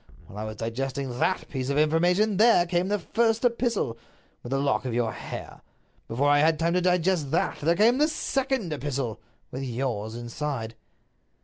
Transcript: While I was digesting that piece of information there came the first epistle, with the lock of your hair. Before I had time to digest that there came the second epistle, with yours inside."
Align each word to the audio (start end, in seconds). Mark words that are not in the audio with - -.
While 0.25 0.39
I 0.39 0.45
was 0.45 0.55
digesting 0.55 1.19
that 1.19 1.47
piece 1.47 1.69
of 1.69 1.77
information 1.77 2.37
there 2.37 2.65
came 2.65 2.87
the 2.87 2.97
first 2.97 3.45
epistle, 3.45 3.99
with 4.41 4.49
the 4.49 4.57
lock 4.59 4.83
of 4.83 4.95
your 4.95 5.11
hair. 5.13 5.61
Before 6.07 6.27
I 6.29 6.39
had 6.39 6.57
time 6.57 6.73
to 6.73 6.81
digest 6.81 7.29
that 7.29 7.59
there 7.59 7.75
came 7.75 7.99
the 7.99 8.07
second 8.07 8.73
epistle, 8.73 9.21
with 9.51 9.61
yours 9.61 10.15
inside." 10.15 10.73